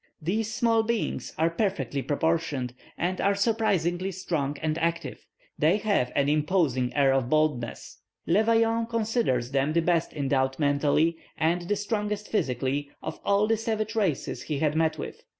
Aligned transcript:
These 0.19 0.51
small 0.51 0.81
beings 0.81 1.31
are 1.37 1.51
perfectly 1.51 2.01
proportioned, 2.01 2.73
and 2.97 3.21
are 3.21 3.35
surprisingly 3.35 4.11
strong 4.11 4.57
and 4.59 4.75
active. 4.79 5.27
They 5.59 5.77
have 5.77 6.11
an 6.15 6.27
imposing 6.27 6.91
air 6.95 7.13
of 7.13 7.29
boldness." 7.29 7.99
Le 8.25 8.43
Vaillant 8.43 8.89
considers 8.89 9.51
them 9.51 9.73
the 9.73 9.81
best 9.83 10.11
endowed 10.11 10.57
mentally, 10.57 11.17
and 11.37 11.67
the 11.69 11.75
strongest 11.75 12.29
physically, 12.31 12.89
of 13.03 13.19
all 13.23 13.45
the 13.45 13.57
savage 13.57 13.93
races 13.93 14.41
he 14.41 14.57
had 14.57 14.75
met 14.75 14.97
with. 14.97 15.21